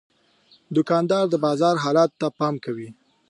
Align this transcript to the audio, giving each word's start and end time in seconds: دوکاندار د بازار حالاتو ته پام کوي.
دوکاندار 0.75 1.25
د 1.29 1.35
بازار 1.45 1.75
حالاتو 1.83 2.17
ته 2.21 2.27
پام 2.39 2.55
کوي. 2.65 2.89